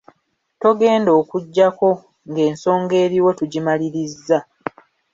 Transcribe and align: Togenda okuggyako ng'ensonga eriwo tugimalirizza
Togenda 0.61 1.11
okuggyako 1.19 1.89
ng'ensonga 2.29 2.93
eriwo 3.05 3.29
tugimalirizza 3.39 4.37